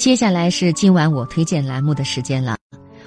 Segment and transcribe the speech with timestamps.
[0.00, 2.56] 接下来是今晚我推荐栏目的时间了，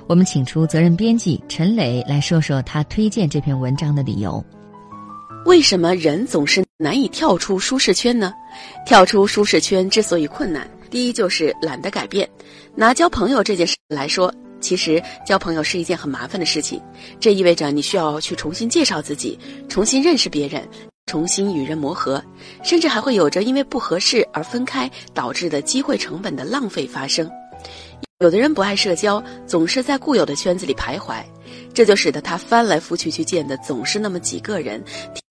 [0.06, 4.46] 我们请出责任编辑陈磊来说说他推荐这篇文章的理由。
[5.48, 8.32] 为什么人总是难以跳出舒适圈呢？
[8.86, 12.30] 跳出舒适圈之所以困难，第一就是懒得改变。
[12.76, 14.32] 拿交朋友这件事来说，
[14.62, 16.80] 其实交朋友是一件很麻烦的事情，
[17.20, 20.62] 这意味着你需要去重新介绍自己，重新认识别人。
[21.14, 22.20] 重新与人磨合，
[22.64, 27.30] 甚至还会有着因为不合适而分开导致的机会成本的浪费发生。
[28.18, 31.24] 有的人不爱社交，总是在固有的圈子里徘徊，
[31.72, 34.84] 这就使得他翻来覆去去见的总是那么几个人，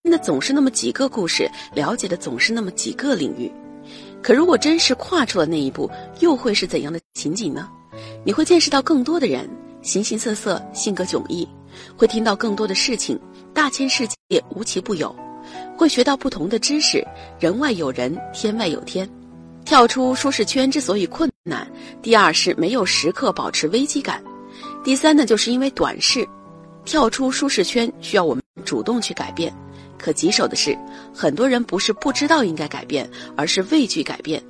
[0.02, 3.52] 听的总是那么几个故事，了解的总是那么几个领域。
[4.22, 5.90] 可如果真是跨出了那一步，
[6.20, 7.68] 又会是怎样的情景呢？
[8.24, 9.50] 你会见识到更多的人，
[9.82, 11.44] 形形色色，性格迥异；
[11.96, 13.18] 会听到更多的事情，
[13.52, 15.12] 大千世界无奇不有。
[15.82, 17.04] 会学到不同的知识，
[17.40, 19.08] 人外有人，天外有天。
[19.64, 21.68] 跳出舒适圈之所以困难，
[22.00, 24.22] 第二是没有时刻保持危机感，
[24.84, 26.24] 第三呢，就是因为短视。
[26.84, 29.52] 跳出舒适圈需要我们主动去改变，
[29.98, 30.78] 可棘手的是，
[31.12, 34.40] 很多人不是不知道应该改变，而是畏惧改变。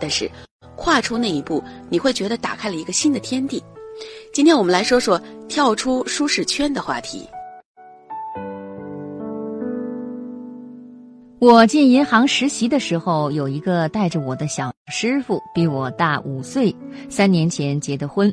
[0.00, 0.26] 但是，
[0.74, 3.62] 跨出那一步，你会觉得打开了一个新的天地。
[4.32, 7.28] 今天我们来说说跳出舒适圈的话题。
[11.42, 16.72] 我进银行实习的时候，有一个带着我的小师傅，比我大五岁，
[17.10, 18.32] 三年前结的婚。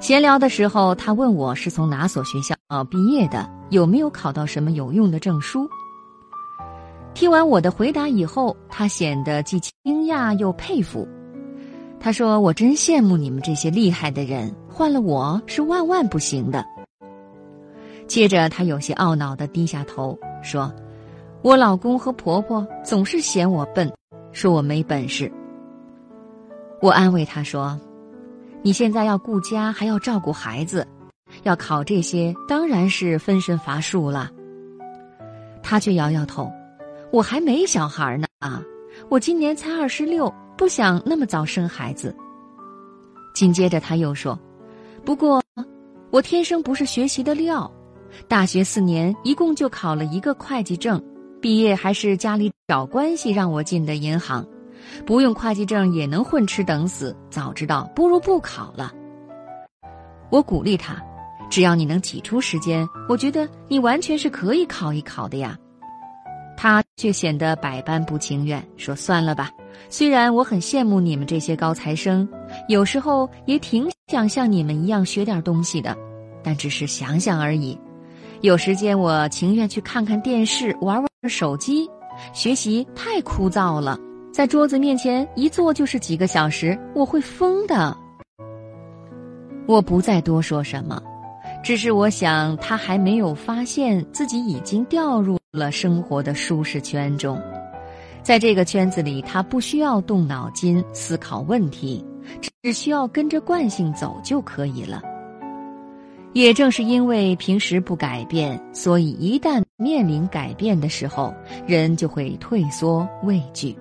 [0.00, 2.56] 闲聊的时候，他问我是从哪所学校
[2.90, 5.70] 毕业的，有没有考到什么有用的证书。
[7.14, 11.06] 听完我的回答以后，他显得既惊讶又佩服。
[12.00, 16.66] 他说：“我真羡慕你们这些厉害的人，换了我是万万不行的。”
[18.08, 20.68] 接着，他有些懊恼地低下头说。
[21.42, 23.90] 我老公和婆婆总是嫌我笨，
[24.30, 25.32] 说我没本事。
[26.82, 27.80] 我安慰他说
[28.60, 30.86] ：“你现在要顾家，还要照顾孩子，
[31.44, 34.30] 要考这些当然是分身乏术了。”
[35.64, 36.50] 他却摇摇头
[37.10, 38.62] ：“我还没小孩呢啊，
[39.08, 42.14] 我今年才二十六，不想那么早生孩子。”
[43.34, 44.38] 紧接着他又说
[45.06, 45.42] ：“不过，
[46.10, 47.70] 我天生不是学习的料，
[48.28, 51.02] 大学四年一共就考了一个会计证。”
[51.40, 54.46] 毕业还是家里找关系让我进的银行，
[55.06, 57.16] 不用会计证也能混吃等死。
[57.30, 58.92] 早知道不如不考了。
[60.30, 61.02] 我鼓励他，
[61.50, 65.56] 只要你能挤出时间，我觉得你完全是可以考一考的呀。
[66.56, 69.50] 他却显得百般不情愿，说：“算了吧，
[69.88, 72.28] 虽然我很羡慕你们这些高材生，
[72.68, 75.96] 有时候也挺想像你们一样学点东西的，
[76.44, 77.78] 但只是想想而已。
[78.40, 81.86] 有时间我情愿去看看电视，玩玩。”手机
[82.32, 83.98] 学习太枯燥了，
[84.32, 87.94] 在桌子面前一坐就是几个小时，我会疯的。
[89.66, 90.98] 我不再多说什么，
[91.62, 97.38] 只是我想他还没有发现自己已经掉入了生活的舒适圈中，
[98.22, 102.02] 在这个圈子里，他不需要动脑筋思考问题，
[102.62, 105.02] 只需要跟着惯性走就可以了。
[106.32, 111.34] 也正是因为平时不改变，所以一旦面临改变的时候，
[111.66, 113.76] 人就会退缩畏惧。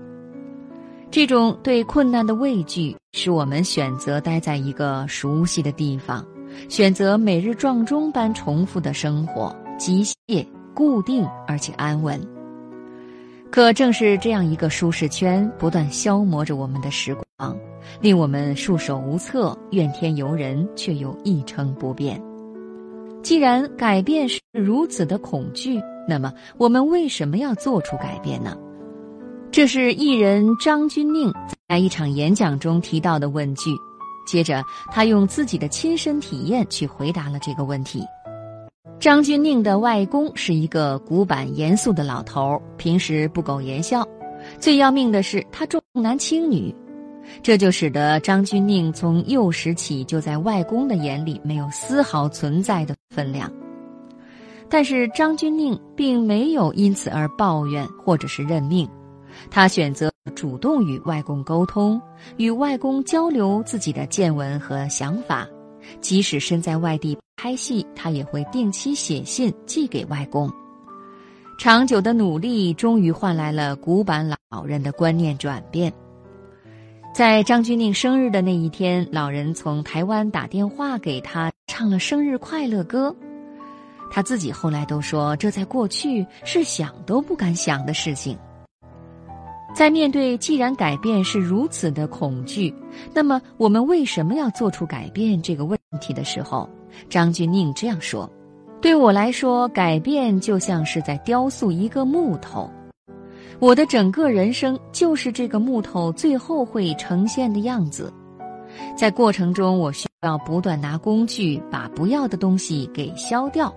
[1.11, 6.25] 这种对困难的畏惧，使我们选择待在一个熟悉的地方，
[6.67, 12.19] 选择每日撞钟般重复的生活，机械、固定而且安稳。
[13.51, 17.57] 可正是这样一个舒适圈，不断消磨着我们的时光，
[17.99, 22.21] 令我们束手无策，怨天尤人，却又一成不变。
[23.21, 28.57] 既然改变是如此的恐惧，那么我们为什么要做出改变呢？
[29.51, 31.33] 这是艺人张钧甯
[31.67, 33.71] 在一场演讲中提到的问句。
[34.25, 38.05] 接着，他用自己的亲身体验去回答了这个问题。
[38.99, 44.07] 张钧甯的外公是一个古板严肃的老头，平时不苟言笑。
[44.59, 46.73] 最要命的是，他重男轻女。
[47.43, 53.51] 这就使得张钧甯从幼时起就在外公的眼里没有丝毫存在的分量。
[54.67, 58.87] 但是张钧甯并没有因此而抱怨或者是认命，
[59.49, 61.99] 他选择主动与外公沟通，
[62.37, 65.47] 与外公交流自己的见闻和想法。
[66.01, 70.51] 即使身在外地拍戏，他也会定期写信寄给外公。
[71.57, 75.91] 长久的努力终于换来了古板老人的观念转变。
[77.11, 83.13] 在张钧甯生日的那一天，老人从台湾打电话给他，唱了生日快乐歌。
[84.11, 88.37] 他自己后来都说，这在过去是想都不敢想的事情。
[89.75, 92.73] 在面对既然改变是如此的恐惧，
[93.13, 96.69] 那么我们为什么要做出改变这个问题的时候，
[97.09, 98.29] 张钧甯这样说
[98.81, 102.69] ：“对我来说，改变就像是在雕塑一个木头，
[103.57, 108.13] 我的整个人生就是这个木头最后会呈现的样子。
[108.95, 113.73] 在过程中，我需要不断拿工具把不要的东西给消掉，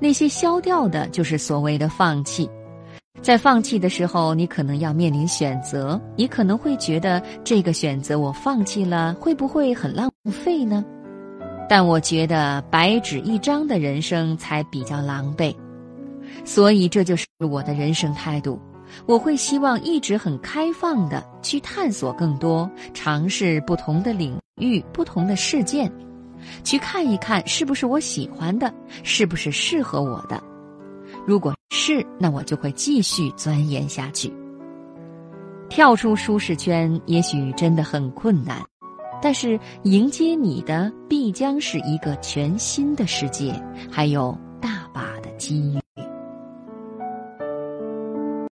[0.00, 2.48] 那些消掉的就是所谓的放弃。”
[3.22, 10.84] 在放弃的时候，你可能要面临选择，你可能会觉得这个选择我放弃了，会不会很浪费呢？
[11.68, 15.52] 但我觉得白纸一张的人生才比较狼狈，
[16.44, 18.60] 所以这就是我的人生态度。
[19.06, 25.90] 我会希望一直很开放的去探索更多，尝试不同的领域、不同的事件，
[26.64, 28.72] 去看一看是不是我喜欢的，
[29.02, 30.42] 是不是适合我的。
[31.26, 34.32] 如果是，那我就会继续钻研下去。
[35.68, 38.62] 跳出舒适圈也许真的很困难，
[39.20, 43.52] 但是迎接你的必将是一个全新的世界，
[43.90, 45.85] 还有大把的机遇。